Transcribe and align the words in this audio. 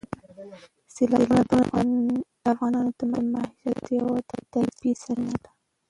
سیلابونه 0.93 1.41
د 1.51 1.53
افغانانو 2.53 2.91
د 2.97 3.01
معیشت 3.31 3.85
یوه 3.99 4.15
طبیعي 4.31 4.91
سرچینه 5.03 5.35
ده. 5.43 5.49